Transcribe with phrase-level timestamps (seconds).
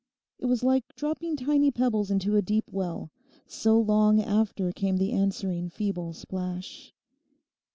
[0.39, 5.69] It was like dropping tiny pebbles into a deep well—so long after came the answering
[5.69, 6.91] feeble splash.